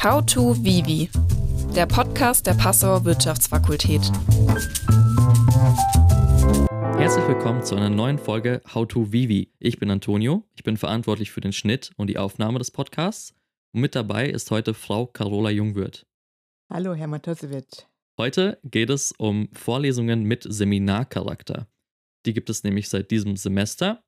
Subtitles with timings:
[0.00, 1.10] How to Vivi,
[1.74, 4.00] der Podcast der Passauer Wirtschaftsfakultät.
[6.96, 9.52] Herzlich willkommen zu einer neuen Folge How to Vivi.
[9.58, 13.34] Ich bin Antonio, ich bin verantwortlich für den Schnitt und die Aufnahme des Podcasts.
[13.72, 16.06] Und mit dabei ist heute Frau Carola Jungwirth.
[16.70, 17.82] Hallo, Herr Matosewitsch.
[18.16, 21.66] Heute geht es um Vorlesungen mit Seminarcharakter.
[22.24, 24.04] Die gibt es nämlich seit diesem Semester.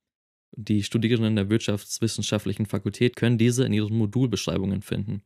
[0.52, 5.24] Die Studierenden der Wirtschaftswissenschaftlichen Fakultät können diese in ihren Modulbeschreibungen finden.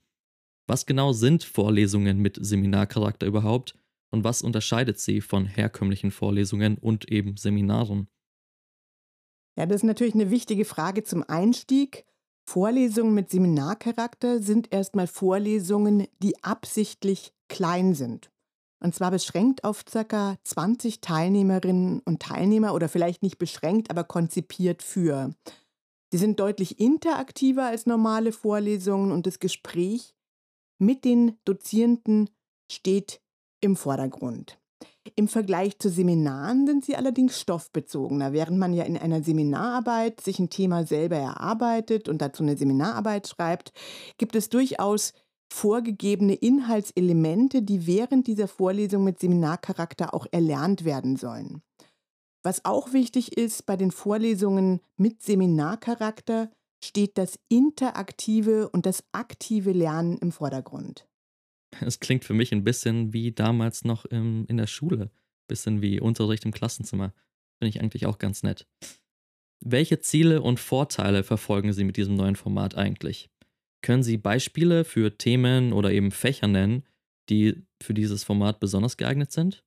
[0.67, 3.75] Was genau sind Vorlesungen mit Seminarcharakter überhaupt
[4.11, 8.09] und was unterscheidet sie von herkömmlichen Vorlesungen und eben Seminaren?
[9.59, 12.07] Ja, das ist natürlich eine wichtige Frage zum Einstieg.
[12.49, 18.31] Vorlesungen mit Seminarcharakter sind erstmal Vorlesungen, die absichtlich klein sind.
[18.81, 20.37] Und zwar beschränkt auf ca.
[20.45, 25.35] 20 Teilnehmerinnen und Teilnehmer oder vielleicht nicht beschränkt, aber konzipiert für.
[26.11, 30.15] Sie sind deutlich interaktiver als normale Vorlesungen und das Gespräch
[30.79, 32.31] mit den Dozierenden
[32.71, 33.21] steht
[33.61, 34.59] im Vordergrund.
[35.17, 38.33] Im Vergleich zu Seminaren sind sie allerdings stoffbezogener.
[38.33, 43.29] Während man ja in einer Seminararbeit sich ein Thema selber erarbeitet und dazu eine Seminararbeit
[43.29, 43.73] schreibt,
[44.17, 45.13] gibt es durchaus
[45.53, 51.63] vorgegebene Inhaltselemente, die während dieser Vorlesung mit Seminarcharakter auch erlernt werden sollen.
[52.43, 56.51] Was auch wichtig ist bei den Vorlesungen mit Seminarcharakter,
[56.85, 61.07] steht das interaktive und das aktive Lernen im Vordergrund.
[61.81, 65.11] Es klingt für mich ein bisschen wie damals noch im, in der Schule,
[65.49, 67.13] bisschen wie Unterricht im Klassenzimmer.
[67.59, 68.67] Finde ich eigentlich auch ganz nett.
[69.61, 73.31] Welche Ziele und Vorteile verfolgen Sie mit diesem neuen Format eigentlich?
[73.83, 76.85] Können Sie Beispiele für Themen oder eben Fächer nennen,
[77.29, 79.65] die für dieses Format besonders geeignet sind?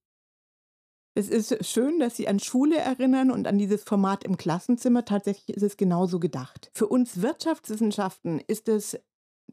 [1.17, 5.03] Es ist schön, dass Sie an Schule erinnern und an dieses Format im Klassenzimmer.
[5.03, 6.69] Tatsächlich ist es genauso gedacht.
[6.75, 8.99] Für uns Wirtschaftswissenschaften ist es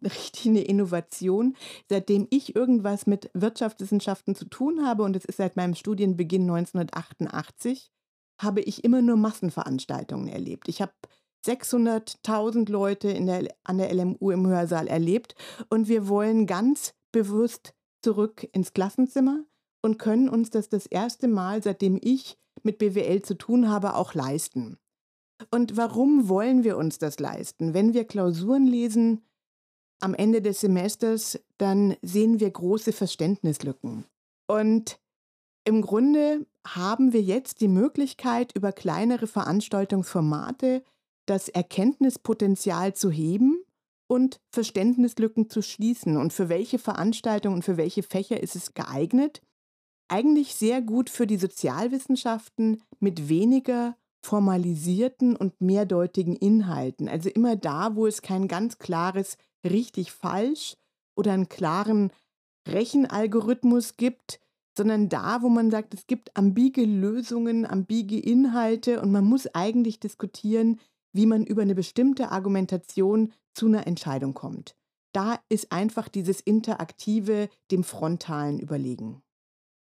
[0.03, 1.57] richtig eine Innovation.
[1.89, 7.91] Seitdem ich irgendwas mit Wirtschaftswissenschaften zu tun habe, und es ist seit meinem Studienbeginn 1988,
[8.39, 10.69] habe ich immer nur Massenveranstaltungen erlebt.
[10.69, 10.93] Ich habe
[11.47, 15.35] 600.000 Leute in der, an der LMU im Hörsaal erlebt
[15.71, 17.73] und wir wollen ganz bewusst
[18.03, 19.45] zurück ins Klassenzimmer
[19.85, 24.15] und können uns das das erste Mal, seitdem ich mit BWL zu tun habe, auch
[24.15, 24.79] leisten.
[25.51, 27.75] Und warum wollen wir uns das leisten?
[27.75, 29.27] Wenn wir Klausuren lesen
[30.01, 34.07] am Ende des Semesters, dann sehen wir große Verständnislücken.
[34.47, 34.99] Und
[35.65, 40.83] im Grunde haben wir jetzt die Möglichkeit, über kleinere Veranstaltungsformate
[41.27, 43.63] das Erkenntnispotenzial zu heben
[44.07, 46.17] und Verständnislücken zu schließen.
[46.17, 49.43] Und für welche Veranstaltungen und für welche Fächer ist es geeignet?
[50.15, 57.09] Eigentlich sehr gut für die Sozialwissenschaften mit weniger formalisierten und mehrdeutigen Inhalten.
[57.09, 59.37] Also immer da, wo es kein ganz klares
[59.69, 60.77] richtig falsch
[61.17, 62.13] oder einen klaren
[62.69, 64.39] Rechenalgorithmus gibt,
[64.79, 69.99] sondern da, wo man sagt, es gibt ambige Lösungen, ambige Inhalte und man muss eigentlich
[69.99, 70.79] diskutieren,
[71.13, 74.77] wie man über eine bestimmte Argumentation zu einer Entscheidung kommt.
[75.13, 79.24] Da ist einfach dieses Interaktive dem Frontalen überlegen.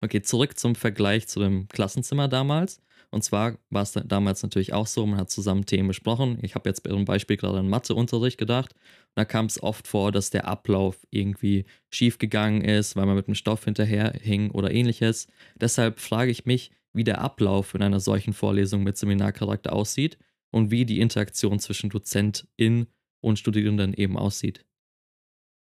[0.03, 2.81] Okay, zurück zum Vergleich zu dem Klassenzimmer damals.
[3.11, 6.39] Und zwar war es damals natürlich auch so, man hat zusammen Themen besprochen.
[6.43, 8.75] Ich habe jetzt bei Ihrem Beispiel gerade an Matheunterricht gedacht.
[9.15, 13.35] Da kam es oft vor, dass der Ablauf irgendwie schiefgegangen ist, weil man mit dem
[13.35, 15.29] Stoff hinterherhing oder ähnliches.
[15.55, 20.19] Deshalb frage ich mich, wie der Ablauf in einer solchen Vorlesung mit Seminarcharakter aussieht
[20.51, 22.87] und wie die Interaktion zwischen Dozentin
[23.21, 24.65] und Studierenden eben aussieht.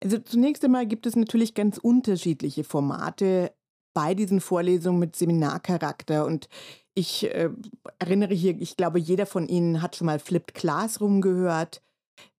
[0.03, 3.53] Also zunächst einmal gibt es natürlich ganz unterschiedliche Formate,
[3.95, 6.25] bei diesen Vorlesungen mit Seminarcharakter.
[6.25, 6.49] Und
[6.95, 7.51] ich äh,
[7.99, 11.83] erinnere hier, ich glaube, jeder von Ihnen hat schon mal Flipped Classroom gehört.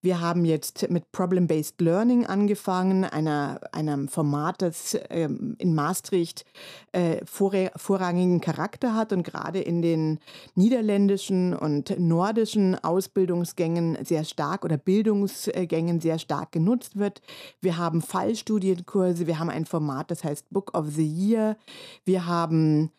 [0.02, 6.46] Wir haben jetzt mit Problem-Based Learning angefangen, einer, einem Format, das ähm, in Maastricht
[6.94, 10.20] äh, vorrangigen Charakter hat und gerade in den
[10.56, 17.22] niederländischen und nordischen Ausbildungsgängen sehr stark oder Bildungsgängen sehr stark genutzt wird.
[17.60, 21.58] Wir haben Fallstudienkurse, wir haben ein Format, das heißt Book of the Year.
[22.06, 22.92] Wir haben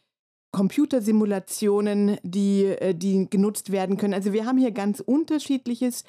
[0.53, 4.15] Computersimulationen, die, äh, die genutzt werden können.
[4.15, 6.05] Also wir haben hier ganz unterschiedliches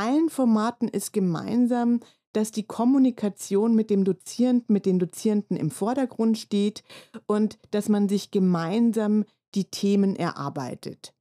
[0.00, 2.00] allen Formaten ist gemeinsam,
[2.32, 6.82] dass die Kommunikation mit dem Dozierenden, mit den Dozierenden im Vordergrund steht
[7.26, 11.12] und dass man sich gemeinsam die Themen erarbeitet.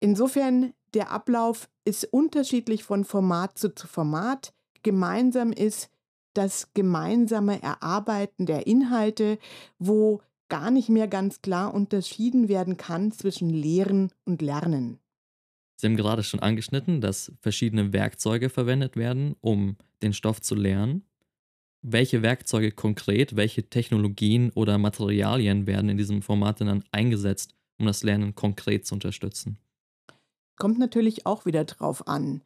[0.00, 4.54] Insofern, der Ablauf ist unterschiedlich von Format zu Format.
[4.82, 5.90] Gemeinsam ist
[6.32, 9.38] das gemeinsame Erarbeiten der Inhalte,
[9.78, 15.00] wo gar nicht mehr ganz klar unterschieden werden kann zwischen Lehren und Lernen.
[15.92, 21.04] Sie gerade schon angeschnitten, dass verschiedene Werkzeuge verwendet werden, um den Stoff zu lernen.
[21.86, 28.02] welche Werkzeuge konkret, welche Technologien oder Materialien werden in diesem Format dann eingesetzt, um das
[28.02, 29.58] Lernen konkret zu unterstützen?
[30.56, 32.40] Kommt natürlich auch wieder drauf an.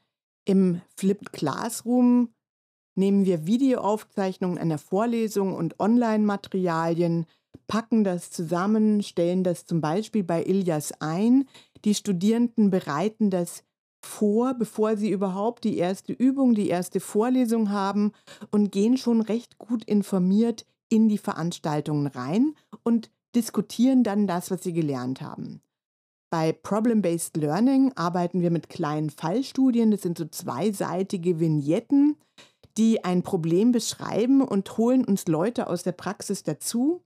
[0.45, 2.31] Im Flipped Classroom
[2.97, 7.27] nehmen wir Videoaufzeichnungen einer Vorlesung und Online-Materialien,
[7.69, 11.47] packen das zusammen, stellen das zum Beispiel bei Ilias ein.
[11.85, 13.65] Die Studierenden bereiten das
[14.01, 18.13] vor, bevor sie überhaupt die erste Übung, die erste Vorlesung haben
[18.51, 24.63] und gehen schon recht gut informiert in die Veranstaltungen rein und diskutieren dann das, was
[24.63, 25.61] sie gelernt haben.
[26.31, 29.91] Bei Problem-Based Learning arbeiten wir mit kleinen Fallstudien.
[29.91, 32.17] Das sind so zweiseitige Vignetten,
[32.77, 37.03] die ein Problem beschreiben und holen uns Leute aus der Praxis dazu,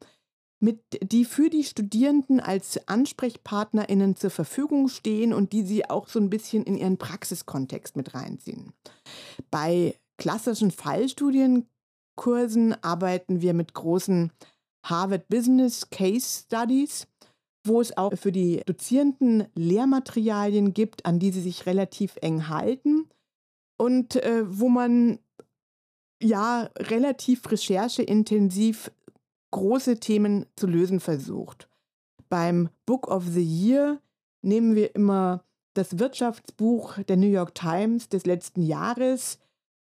[0.63, 6.21] mit, die für die Studierenden als AnsprechpartnerInnen zur Verfügung stehen und die sie auch so
[6.21, 8.73] ein bisschen in ihren Praxiskontext mit reinziehen.
[9.51, 14.31] Bei klassischen Fallstudienkursen arbeiten wir mit großen
[14.85, 17.09] Harvard Business Case Studies,
[17.67, 23.09] wo es auch für die Dozierenden Lehrmaterialien gibt, an die sie sich relativ eng halten
[23.79, 25.19] und äh, wo man
[26.23, 28.93] ja relativ rechercheintensiv
[29.53, 31.69] große Themen zu lösen versucht.
[32.29, 34.01] Beim Book of the Year
[34.43, 35.45] nehmen wir immer
[35.75, 39.39] das Wirtschaftsbuch der New York Times des letzten Jahres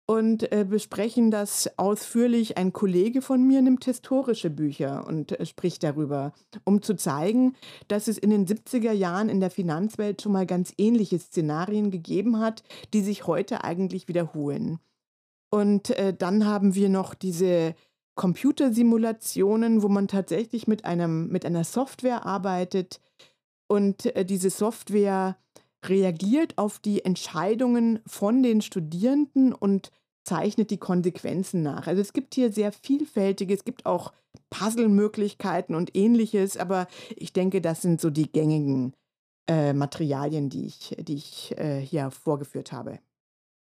[0.07, 2.57] und äh, besprechen das ausführlich.
[2.57, 6.33] Ein Kollege von mir nimmt historische Bücher und äh, spricht darüber,
[6.65, 7.55] um zu zeigen,
[7.89, 12.39] dass es in den 70er Jahren in der Finanzwelt schon mal ganz ähnliche Szenarien gegeben
[12.41, 12.63] hat,
[12.95, 14.79] die sich heute eigentlich wiederholen.
[15.51, 17.75] Und äh, dann haben wir noch diese
[18.19, 23.01] Computersimulationen, wo man tatsächlich mit, einem, mit einer Software arbeitet
[23.69, 25.39] und äh, diese Software
[25.87, 29.93] reagiert auf die Entscheidungen von den Studierenden und
[30.25, 31.87] zeichnet die Konsequenzen nach.
[31.87, 34.13] Also es gibt hier sehr vielfältige, es gibt auch
[34.51, 38.95] Puzzle-Möglichkeiten und ähnliches, aber ich denke, das sind so die gängigen
[39.49, 42.99] äh, Materialien, die ich, die ich äh, hier vorgeführt habe.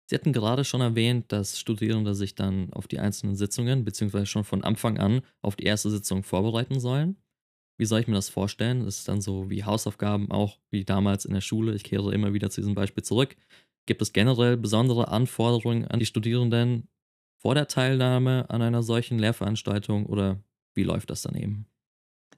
[0.07, 4.43] Sie hatten gerade schon erwähnt, dass Studierende sich dann auf die einzelnen Sitzungen beziehungsweise schon
[4.43, 7.17] von Anfang an auf die erste Sitzung vorbereiten sollen.
[7.77, 8.85] Wie soll ich mir das vorstellen?
[8.85, 11.73] Das ist dann so wie Hausaufgaben, auch wie damals in der Schule.
[11.73, 13.35] Ich kehre immer wieder zu diesem Beispiel zurück.
[13.85, 16.87] Gibt es generell besondere Anforderungen an die Studierenden
[17.37, 20.39] vor der Teilnahme an einer solchen Lehrveranstaltung oder
[20.73, 21.67] wie läuft das dann eben?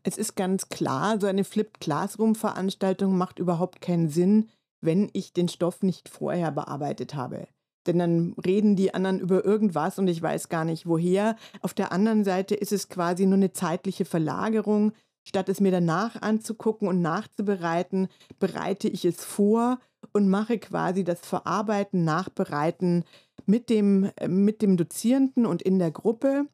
[0.03, 4.49] Es ist ganz klar, so eine Flipped Classroom-Veranstaltung macht überhaupt keinen Sinn,
[4.81, 7.47] wenn ich den Stoff nicht vorher bearbeitet habe.
[7.87, 11.35] Denn dann reden die anderen über irgendwas und ich weiß gar nicht woher.
[11.61, 14.91] Auf der anderen Seite ist es quasi nur eine zeitliche Verlagerung.
[15.27, 18.07] Statt es mir danach anzugucken und nachzubereiten,
[18.39, 19.79] bereite ich es vor
[20.13, 23.03] und mache quasi das Verarbeiten, Nachbereiten
[23.45, 26.47] mit dem, mit dem Dozierenden und in der Gruppe.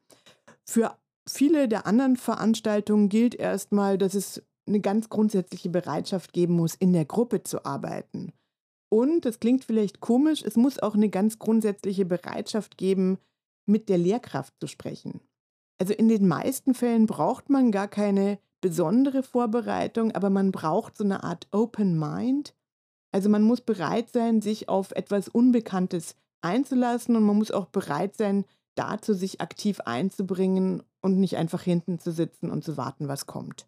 [0.65, 0.97] Für
[1.27, 6.93] viele der anderen Veranstaltungen gilt erstmal, dass es eine ganz grundsätzliche Bereitschaft geben muss, in
[6.93, 8.33] der Gruppe zu arbeiten.
[8.93, 13.17] Und, das klingt vielleicht komisch, es muss auch eine ganz grundsätzliche Bereitschaft geben,
[13.65, 15.19] mit der Lehrkraft zu sprechen.
[15.79, 21.03] Also in den meisten Fällen braucht man gar keine besondere Vorbereitung, aber man braucht so
[21.03, 22.53] eine Art Open Mind.
[23.11, 28.15] Also man muss bereit sein, sich auf etwas Unbekanntes einzulassen und man muss auch bereit
[28.15, 33.25] sein, dazu sich aktiv einzubringen und nicht einfach hinten zu sitzen und zu warten, was
[33.25, 33.67] kommt.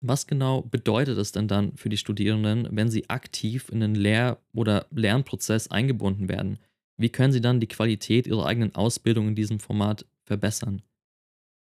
[0.00, 4.38] Was genau bedeutet es denn dann für die Studierenden, wenn sie aktiv in den Lehr-
[4.54, 6.58] oder Lernprozess eingebunden werden?
[6.96, 10.82] Wie können sie dann die Qualität ihrer eigenen Ausbildung in diesem Format verbessern?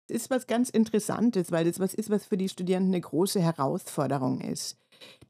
[0.07, 3.41] Das ist was ganz Interessantes, weil das was ist, was für die Studierenden eine große
[3.41, 4.77] Herausforderung ist.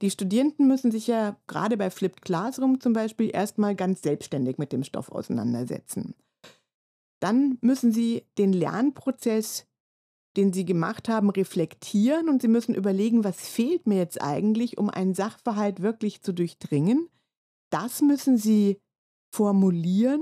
[0.02, 4.72] Die Studierenden müssen sich ja gerade bei Flipped Classroom zum Beispiel erstmal ganz selbstständig mit
[4.74, 6.14] dem Stoff auseinandersetzen.
[7.22, 9.66] Dann müssen sie den Lernprozess
[10.38, 14.89] den sie gemacht haben, reflektieren und sie müssen überlegen, was fehlt mir jetzt eigentlich, um
[14.89, 17.10] einen Sachverhalt wirklich zu durchdringen.
[17.70, 18.80] Das müssen sie
[19.34, 20.22] formulieren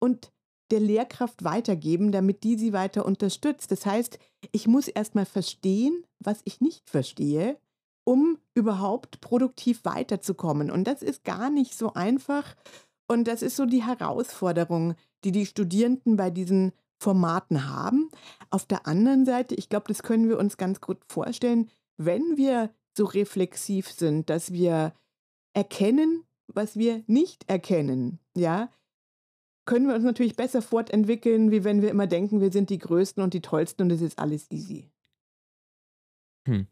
[0.00, 0.32] und
[0.70, 3.70] der Lehrkraft weitergeben, damit die sie weiter unterstützt.
[3.70, 4.18] Das heißt,
[4.52, 7.58] ich muss erstmal verstehen, was ich nicht verstehe,
[8.04, 10.70] um überhaupt produktiv weiterzukommen.
[10.70, 12.54] Und das ist gar nicht so einfach.
[13.08, 18.10] Und das ist so die Herausforderung, die die Studierenden bei diesen Formaten haben.
[18.50, 22.70] Auf der anderen Seite, ich glaube, das können wir uns ganz gut vorstellen, wenn wir
[22.96, 24.92] so reflexiv sind, dass wir
[25.52, 28.70] erkennen, was wir nicht erkennen, ja,
[29.64, 33.22] können wir uns natürlich besser fortentwickeln, wie wenn wir immer denken, wir sind die Größten
[33.22, 34.90] und die Tollsten und es ist alles easy.
[36.46, 36.66] Hm.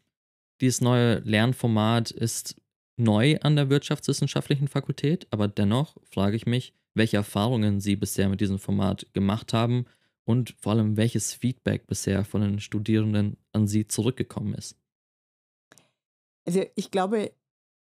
[0.62, 2.56] Dieses neue Lernformat ist
[2.96, 8.40] neu an der Wirtschaftswissenschaftlichen Fakultät, aber dennoch frage ich mich, welche Erfahrungen Sie bisher mit
[8.40, 9.84] diesem Format gemacht haben
[10.26, 14.76] und vor allem welches Feedback bisher von den Studierenden an Sie zurückgekommen ist?
[16.46, 17.32] Also ich glaube,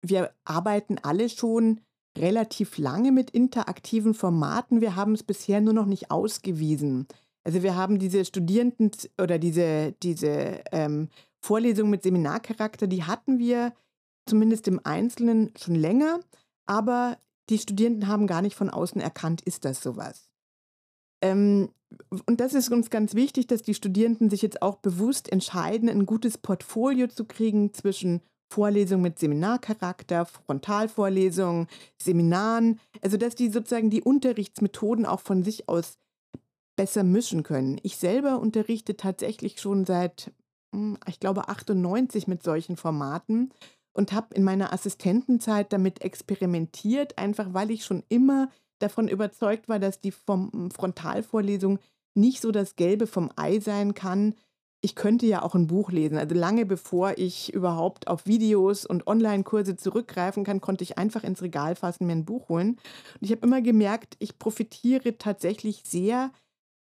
[0.02, 1.82] wir arbeiten alle schon
[2.18, 4.82] relativ lange mit interaktiven Formaten.
[4.82, 7.08] Wir haben es bisher nur noch nicht ausgewiesen.
[7.44, 11.10] Also wir haben diese Studierenden oder diese, diese ähm,
[11.42, 13.74] Vorlesung mit Seminarcharakter, die hatten wir
[14.26, 16.20] zumindest im Einzelnen schon länger,
[16.66, 17.18] aber
[17.50, 20.30] die Studierenden haben gar nicht von außen erkannt, ist das sowas.
[21.22, 21.70] Ähm,
[22.26, 26.06] und das ist uns ganz wichtig, dass die Studierenden sich jetzt auch bewusst entscheiden, ein
[26.06, 28.22] gutes Portfolio zu kriegen zwischen
[28.52, 31.68] Vorlesungen mit Seminarcharakter, Frontalvorlesungen,
[32.02, 35.98] Seminaren, also dass die sozusagen die Unterrichtsmethoden auch von sich aus
[36.76, 37.80] besser mischen können.
[37.84, 40.32] Ich selber unterrichte tatsächlich schon seit,
[40.76, 43.54] hm, ich glaube, 98 mit solchen Formaten
[43.94, 48.50] und habe in meiner Assistentenzeit damit experimentiert, einfach weil ich schon immer
[48.82, 51.80] davon überzeugt war, dass die Frontalvorlesung
[52.16, 54.36] nicht so das Gelbe vom Ei sein kann.
[54.82, 56.18] Ich könnte ja auch ein Buch lesen.
[56.18, 61.42] Also lange bevor ich überhaupt auf Videos und Online-Kurse zurückgreifen kann, konnte ich einfach ins
[61.42, 62.72] Regal fassen, mir ein Buch holen.
[62.72, 66.32] Und ich habe immer gemerkt, ich profitiere tatsächlich sehr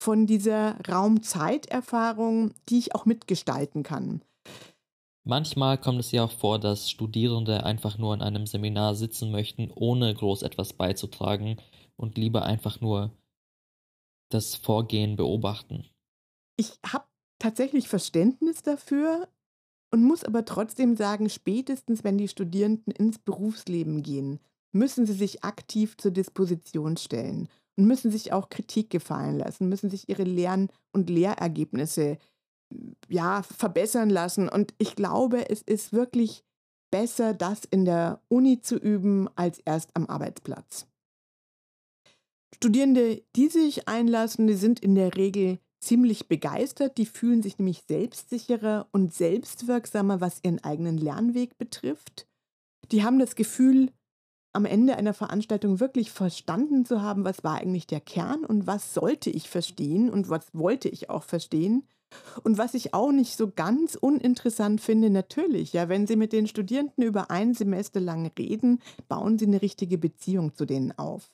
[0.01, 4.23] von dieser Raumzeiterfahrung, die ich auch mitgestalten kann.
[5.25, 9.71] Manchmal kommt es ja auch vor, dass Studierende einfach nur in einem Seminar sitzen möchten,
[9.75, 11.59] ohne groß etwas beizutragen
[11.99, 13.13] und lieber einfach nur
[14.31, 15.85] das Vorgehen beobachten.
[16.57, 17.05] Ich habe
[17.39, 19.29] tatsächlich Verständnis dafür
[19.91, 24.39] und muss aber trotzdem sagen, spätestens wenn die Studierenden ins Berufsleben gehen,
[24.73, 29.89] müssen sie sich aktiv zur Disposition stellen und müssen sich auch Kritik gefallen lassen, müssen
[29.89, 32.19] sich ihre Lern- und Lehrergebnisse
[33.09, 34.49] ja, verbessern lassen.
[34.49, 36.45] Und ich glaube, es ist wirklich
[36.91, 40.87] besser, das in der Uni zu üben, als erst am Arbeitsplatz.
[42.55, 46.99] Studierende, die sich einlassen, die sind in der Regel ziemlich begeistert.
[46.99, 52.27] Die fühlen sich nämlich selbstsicherer und selbstwirksamer, was ihren eigenen Lernweg betrifft.
[52.91, 53.91] Die haben das Gefühl,
[54.53, 58.95] am Ende einer Veranstaltung wirklich verstanden zu haben, was war eigentlich der Kern und was
[58.95, 61.87] sollte ich verstehen und was wollte ich auch verstehen.
[62.43, 66.47] Und was ich auch nicht so ganz uninteressant finde, natürlich, ja, wenn Sie mit den
[66.47, 71.31] Studierenden über ein Semester lang reden, bauen Sie eine richtige Beziehung zu denen auf.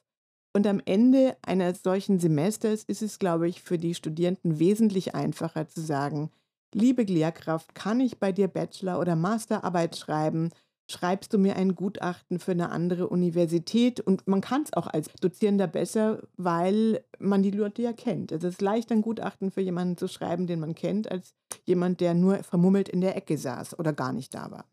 [0.57, 5.67] Und am Ende eines solchen Semesters ist es, glaube ich, für die Studierenden wesentlich einfacher
[5.69, 6.31] zu sagen,
[6.73, 10.51] liebe Lehrkraft, kann ich bei dir Bachelor- oder Masterarbeit schreiben?
[10.91, 14.01] schreibst du mir ein Gutachten für eine andere Universität.
[14.01, 18.33] Und man kann es auch als Dozierender besser, weil man die Leute ja kennt.
[18.33, 21.35] Es ist leichter, ein Gutachten für jemanden zu schreiben, den man kennt, als
[21.65, 24.67] jemand, der nur vermummelt in der Ecke saß oder gar nicht da war.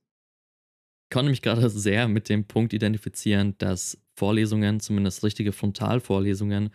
[1.09, 6.71] Ich konnte mich gerade sehr mit dem Punkt identifizieren, dass Vorlesungen, zumindest richtige Frontalvorlesungen,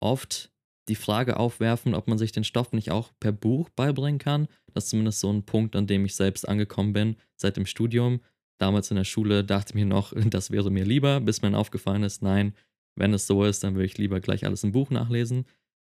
[0.00, 0.52] oft
[0.88, 4.46] die Frage aufwerfen, ob man sich den Stoff nicht auch per Buch beibringen kann.
[4.72, 8.20] Das ist zumindest so ein Punkt, an dem ich selbst angekommen bin seit dem Studium
[8.58, 12.02] damals in der Schule dachte ich mir noch, das wäre mir lieber, bis mir aufgefallen
[12.02, 12.54] ist, nein,
[12.96, 15.44] wenn es so ist, dann würde ich lieber gleich alles im Buch nachlesen.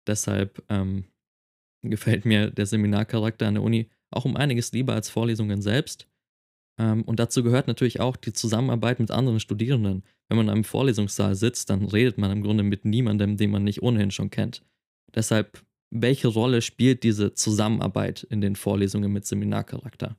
[0.08, 1.06] Deshalb ähm,
[1.82, 6.08] gefällt mir der Seminarcharakter an der Uni auch um einiges lieber als Vorlesungen selbst.
[6.80, 10.04] Ähm, und dazu gehört natürlich auch die Zusammenarbeit mit anderen Studierenden.
[10.30, 13.64] Wenn man in einem Vorlesungssaal sitzt, dann redet man im Grunde mit niemandem, den man
[13.64, 14.64] nicht ohnehin schon kennt.
[15.14, 20.16] Deshalb, welche Rolle spielt diese Zusammenarbeit in den Vorlesungen mit Seminarcharakter?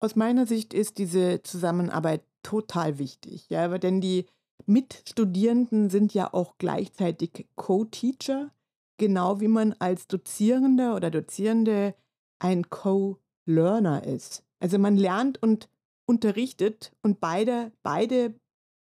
[0.00, 4.26] Aus meiner Sicht ist diese Zusammenarbeit total wichtig, ja, denn die
[4.66, 8.52] Mitstudierenden sind ja auch gleichzeitig Co-Teacher,
[8.98, 11.94] genau wie man als Dozierender oder Dozierende
[12.38, 14.45] ein Co-Learner ist.
[14.60, 15.68] Also man lernt und
[16.06, 18.34] unterrichtet und beide, beide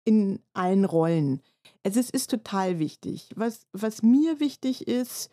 [0.05, 1.41] in allen Rollen.
[1.83, 3.31] Also es ist total wichtig.
[3.37, 5.31] Was, was mir wichtig ist,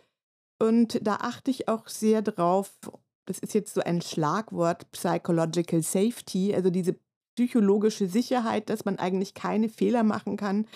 [0.59, 2.77] und da achte ich auch sehr drauf,
[3.25, 6.95] das ist jetzt so ein Schlagwort, Psychological Safety, also diese
[7.35, 10.67] psychologische Sicherheit, dass man eigentlich keine Fehler machen kann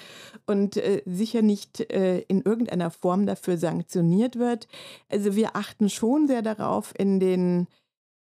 [0.46, 4.68] und äh, sicher nicht äh, in irgendeiner Form dafür sanktioniert wird.
[5.10, 7.68] Also wir achten schon sehr darauf in den,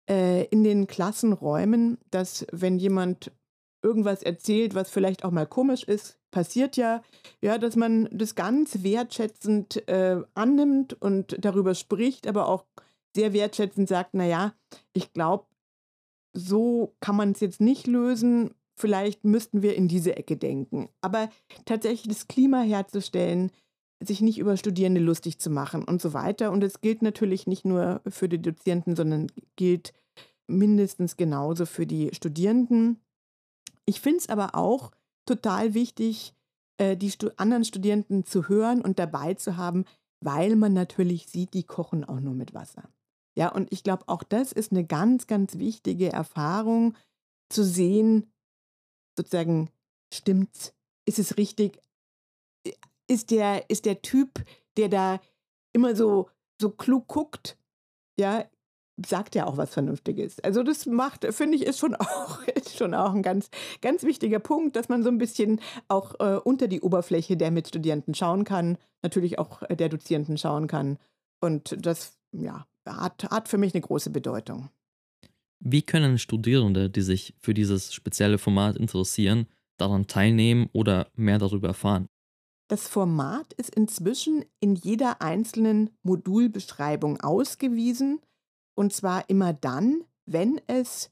[0.08, 3.32] äh, in den Klassenräumen, dass wenn jemand
[3.82, 7.02] irgendwas erzählt, was vielleicht auch mal komisch ist, passiert ja,
[7.40, 12.64] ja, dass man das ganz wertschätzend äh, annimmt und darüber spricht, aber auch
[13.14, 14.54] sehr wertschätzend sagt, naja,
[14.92, 15.46] ich glaube,
[16.34, 18.54] so kann man es jetzt nicht lösen.
[18.78, 20.90] Vielleicht müssten wir in diese Ecke denken.
[21.00, 21.30] Aber
[21.64, 23.50] tatsächlich das Klima herzustellen,
[24.00, 26.52] sich nicht über Studierende lustig zu machen und so weiter.
[26.52, 29.94] Und es gilt natürlich nicht nur für die Dozierenden, sondern gilt
[30.46, 33.00] mindestens genauso für die Studierenden.
[33.84, 34.92] Ich finde es aber auch
[35.24, 36.34] total wichtig,
[36.78, 39.84] äh, die anderen Studierenden zu hören und dabei zu haben,
[40.20, 42.88] weil man natürlich sieht, die kochen auch nur mit Wasser.
[43.36, 46.94] Ja, und ich glaube, auch das ist eine ganz, ganz wichtige Erfahrung,
[47.48, 48.32] zu sehen,
[49.16, 49.70] sozusagen,
[50.12, 50.74] stimmt's?
[51.04, 51.78] Ist es richtig?
[53.08, 54.44] Ist der, ist der Typ,
[54.76, 55.20] der da
[55.72, 56.28] immer so,
[56.60, 57.56] so klug guckt,
[58.18, 58.46] ja,
[59.04, 60.40] sagt ja auch was Vernünftiges.
[60.40, 64.38] Also das macht, finde ich, ist schon auch, ist schon auch ein ganz, ganz wichtiger
[64.38, 68.78] Punkt, dass man so ein bisschen auch äh, unter die Oberfläche der Mitstudierenden schauen kann,
[69.02, 70.98] natürlich auch äh, der Dozierenden schauen kann.
[71.40, 74.70] Und das, ja, hat, hat für mich eine große Bedeutung.
[75.58, 79.46] Wie können Studierende, die sich für dieses spezielle Format interessieren,
[79.78, 82.08] daran teilnehmen oder mehr darüber erfahren?
[82.68, 88.20] Das Format ist inzwischen in jeder einzelnen Modulbeschreibung ausgewiesen,
[88.74, 91.10] und zwar immer dann, wenn es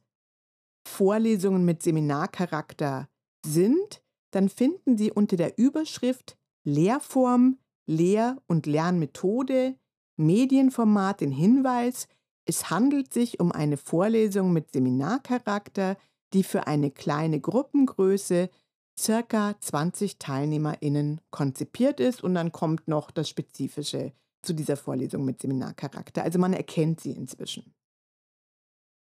[0.87, 3.09] Vorlesungen mit Seminarcharakter
[3.47, 9.77] sind, dann finden Sie unter der Überschrift Lehrform, Lehr- und Lernmethode,
[10.17, 12.09] Medienformat den Hinweis,
[12.47, 15.97] es handelt sich um eine Vorlesung mit Seminarcharakter,
[16.33, 18.51] die für eine kleine Gruppengröße
[18.99, 25.41] circa 20 TeilnehmerInnen konzipiert ist und dann kommt noch das Spezifische zu dieser Vorlesung mit
[25.41, 26.23] Seminarcharakter.
[26.23, 27.75] Also man erkennt sie inzwischen.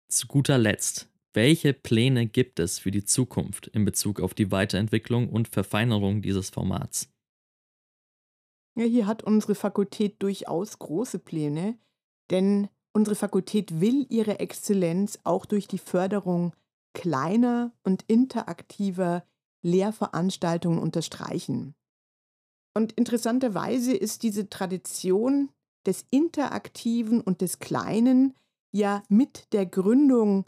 [0.09, 5.29] Zu guter Letzt, welche Pläne gibt es für die Zukunft in Bezug auf die Weiterentwicklung
[5.29, 7.09] und Verfeinerung dieses Formats?
[8.79, 11.79] Ja, hier hat unsere Fakultät durchaus große Pläne,
[12.31, 16.55] denn unsere Fakultät will ihre Exzellenz auch durch die Förderung
[16.95, 19.27] kleiner und interaktiver
[19.67, 21.75] Lehrveranstaltungen unterstreichen.
[22.75, 25.51] Und interessanterweise ist diese Tradition
[25.87, 28.35] des Interaktiven und des Kleinen
[28.73, 30.45] ja mit der Gründung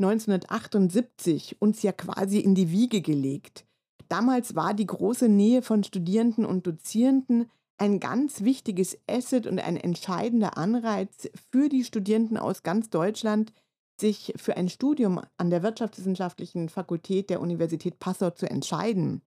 [0.00, 3.64] 1978 uns ja quasi in die Wiege gelegt.
[4.08, 9.76] Damals war die große Nähe von Studierenden und Dozierenden ein ganz wichtiges Asset und ein
[9.76, 13.52] entscheidender Anreiz für die Studierenden aus ganz Deutschland,
[14.00, 19.22] sich für ein Studium an der Wirtschaftswissenschaftlichen Fakultät der Universität Passau zu entscheiden.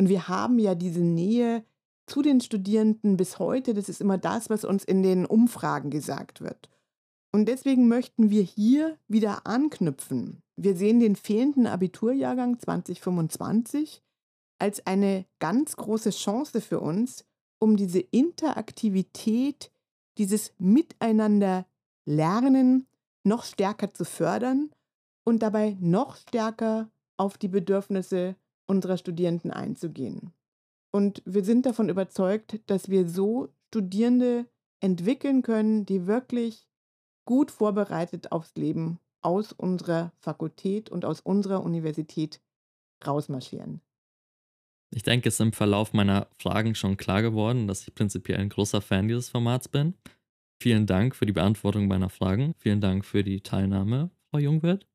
[0.00, 1.64] Und wir haben ja diese Nähe
[2.06, 3.74] zu den Studierenden bis heute.
[3.74, 6.68] Das ist immer das, was uns in den Umfragen gesagt wird.
[7.32, 10.42] Und deswegen möchten wir hier wieder anknüpfen.
[10.56, 14.02] Wir sehen den fehlenden Abiturjahrgang 2025
[14.58, 17.26] als eine ganz große Chance für uns,
[17.58, 19.70] um diese Interaktivität,
[20.18, 21.66] dieses Miteinander
[22.06, 22.85] lernen
[23.26, 24.70] noch stärker zu fördern
[25.24, 28.36] und dabei noch stärker auf die Bedürfnisse
[28.66, 30.32] unserer Studierenden einzugehen.
[30.92, 34.46] Und wir sind davon überzeugt, dass wir so Studierende
[34.80, 36.68] entwickeln können, die wirklich
[37.26, 42.40] gut vorbereitet aufs Leben aus unserer Fakultät und aus unserer Universität
[43.04, 43.80] rausmarschieren.
[44.94, 48.48] Ich denke, es ist im Verlauf meiner Fragen schon klar geworden, dass ich prinzipiell ein
[48.48, 49.94] großer Fan dieses Formats bin.
[50.60, 52.54] Vielen Dank für die Beantwortung meiner Fragen.
[52.58, 54.86] Vielen Dank für die Teilnahme, Frau Jungwirth.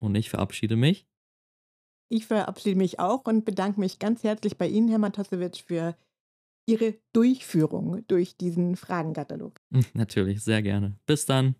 [0.00, 1.06] Und ich verabschiede mich.
[2.10, 5.96] Ich verabschiede mich auch und bedanke mich ganz herzlich bei Ihnen, Herr Matasewitsch, für
[6.66, 9.60] Ihre Durchführung durch diesen Fragenkatalog.
[9.94, 10.98] Natürlich, sehr gerne.
[11.06, 11.54] Bis dann.